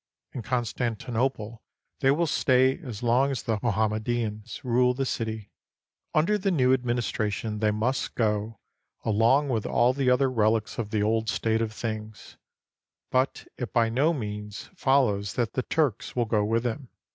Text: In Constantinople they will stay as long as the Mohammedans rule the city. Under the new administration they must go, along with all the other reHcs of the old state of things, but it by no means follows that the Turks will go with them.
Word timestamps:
In 0.33 0.41
Constantinople 0.41 1.61
they 1.99 2.09
will 2.09 2.25
stay 2.25 2.79
as 2.79 3.03
long 3.03 3.29
as 3.29 3.43
the 3.43 3.59
Mohammedans 3.61 4.59
rule 4.63 4.95
the 4.95 5.05
city. 5.05 5.51
Under 6.15 6.39
the 6.39 6.49
new 6.49 6.73
administration 6.73 7.59
they 7.59 7.69
must 7.69 8.15
go, 8.15 8.57
along 9.05 9.49
with 9.49 9.67
all 9.67 9.93
the 9.93 10.09
other 10.09 10.27
reHcs 10.27 10.79
of 10.79 10.89
the 10.89 11.03
old 11.03 11.29
state 11.29 11.61
of 11.61 11.71
things, 11.71 12.35
but 13.11 13.45
it 13.59 13.73
by 13.73 13.89
no 13.89 14.11
means 14.11 14.71
follows 14.75 15.35
that 15.35 15.53
the 15.53 15.61
Turks 15.61 16.15
will 16.15 16.25
go 16.25 16.43
with 16.43 16.63
them. 16.63 16.89